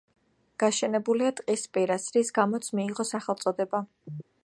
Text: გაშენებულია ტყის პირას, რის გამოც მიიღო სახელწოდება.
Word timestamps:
გაშენებულია 0.63 1.33
ტყის 1.41 1.67
პირას, 1.77 2.09
რის 2.17 2.35
გამოც 2.41 2.73
მიიღო 2.81 3.09
სახელწოდება. 3.15 3.87